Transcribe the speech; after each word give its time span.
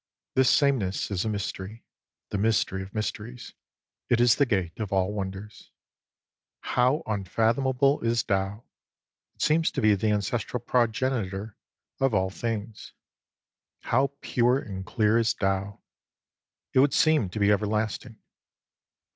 This 0.33 0.49
same 0.49 0.79
ness 0.79 1.11
is 1.11 1.25
a 1.25 1.29
mystery, 1.29 1.83
ŌĆö 1.83 2.29
the 2.31 2.37
mystery 2.39 2.81
of 2.81 2.91
mysteries. 2.95 3.53
It 4.09 4.19
is 4.19 4.33
the 4.37 4.47
gate 4.47 4.79
of 4.79 4.91
all 4.91 5.13
wonders. 5.13 5.69
How 6.61 7.03
unfathomable 7.05 8.01
is 8.03 8.23
Tao! 8.23 8.63
It 9.35 9.43
seems 9.43 9.69
to 9.69 9.79
be 9.79 9.93
the 9.93 10.09
ancestral 10.09 10.59
progenitor 10.59 11.55
of 11.99 12.15
all 12.15 12.31
things. 12.31 12.93
How 13.81 14.13
pure 14.21 14.57
and 14.57 14.83
clear 14.83 15.19
is 15.19 15.35
Tao! 15.35 15.81
It 16.73 16.79
would 16.79 16.95
seem 16.95 17.29
to 17.29 17.39
be 17.39 17.49
everlast 17.51 18.03
ing. 18.07 18.17